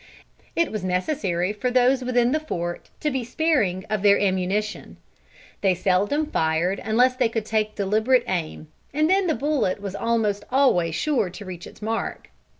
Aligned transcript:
It 0.55 0.71
was 0.71 0.83
necessary 0.83 1.53
for 1.53 1.69
those 1.69 2.03
within 2.03 2.31
the 2.31 2.39
fort 2.39 2.89
to 3.01 3.11
be 3.11 3.23
sparing 3.23 3.85
of 3.87 4.01
their 4.01 4.19
ammunition. 4.19 4.97
They 5.61 5.75
seldom 5.75 6.25
fired 6.25 6.81
unless 6.83 7.15
they 7.15 7.29
could 7.29 7.45
take 7.45 7.75
deliberate 7.75 8.23
aim, 8.27 8.69
and 8.95 9.07
then 9.07 9.27
the 9.27 9.35
bullet 9.35 9.79
was 9.79 9.93
almost 9.95 10.43
always 10.49 10.95
sure 10.95 11.29
to 11.29 11.45
reach 11.45 11.67
its 11.67 11.83
mark. 11.83 12.29